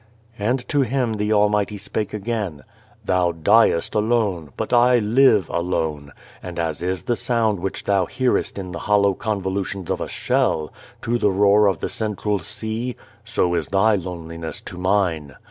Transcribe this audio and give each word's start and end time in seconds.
And 0.39 0.67
to 0.69 0.81
him 0.81 1.13
the 1.13 1.31
Almighty 1.31 1.77
spake 1.77 2.11
again:" 2.11 2.63
Thou 3.05 3.33
diest 3.33 3.93
alone, 3.93 4.49
but 4.57 4.73
I 4.73 4.97
live 4.97 5.47
alone; 5.49 6.11
and 6.41 6.57
as 6.57 6.81
is 6.81 7.03
the 7.03 7.15
sound 7.15 7.59
which 7.59 7.83
thou 7.83 8.07
hearest 8.07 8.57
in 8.57 8.71
the 8.71 8.79
hollow 8.89 9.13
convolutions 9.13 9.91
of 9.91 10.01
a 10.01 10.09
shell, 10.09 10.73
to 11.03 11.19
the 11.19 11.29
roar 11.29 11.67
of 11.67 11.81
the 11.81 11.87
central 11.87 12.39
sea, 12.39 12.95
so 13.23 13.53
is 13.53 13.67
thy 13.67 13.93
loneliness 13.93 14.59
to 14.61 14.77
Mine. 14.79 15.35